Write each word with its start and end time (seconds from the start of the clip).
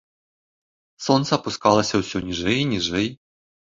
Сонца 1.09 1.31
апускалася 1.39 1.95
ўсё 2.05 2.17
ніжэй 2.33 2.57
і 2.67 2.69
ніжэй. 2.77 3.07